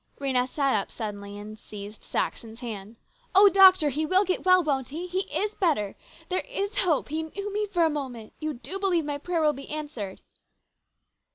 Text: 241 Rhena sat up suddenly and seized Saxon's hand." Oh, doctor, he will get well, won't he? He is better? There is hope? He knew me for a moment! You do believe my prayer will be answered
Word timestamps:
241 0.17 0.43
Rhena 0.47 0.51
sat 0.55 0.75
up 0.81 0.91
suddenly 0.91 1.37
and 1.37 1.59
seized 1.59 2.03
Saxon's 2.03 2.61
hand." 2.61 2.95
Oh, 3.35 3.49
doctor, 3.49 3.89
he 3.89 4.03
will 4.03 4.25
get 4.25 4.43
well, 4.43 4.63
won't 4.63 4.89
he? 4.89 5.05
He 5.05 5.19
is 5.31 5.53
better? 5.53 5.95
There 6.27 6.43
is 6.49 6.79
hope? 6.79 7.09
He 7.09 7.21
knew 7.21 7.53
me 7.53 7.67
for 7.67 7.83
a 7.85 7.89
moment! 7.91 8.33
You 8.39 8.55
do 8.55 8.79
believe 8.79 9.05
my 9.05 9.19
prayer 9.19 9.43
will 9.43 9.53
be 9.53 9.69
answered 9.69 10.19